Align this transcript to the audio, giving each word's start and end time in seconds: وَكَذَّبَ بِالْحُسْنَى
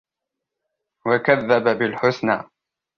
وَكَذَّبَ 1.05 1.77
بِالْحُسْنَى 1.77 2.43